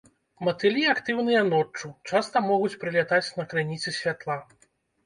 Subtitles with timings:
[0.45, 4.43] Матылі актыўныя ноччу, часта могуць прылятаць на крыніцы святла.